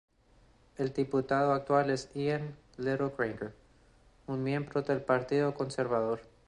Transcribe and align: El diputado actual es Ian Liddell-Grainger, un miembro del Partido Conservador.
El 0.79 0.93
diputado 0.93 1.51
actual 1.53 1.91
es 1.91 2.11
Ian 2.15 2.55
Liddell-Grainger, 2.77 3.53
un 4.25 4.41
miembro 4.43 4.81
del 4.81 5.03
Partido 5.03 5.53
Conservador. 5.53 6.21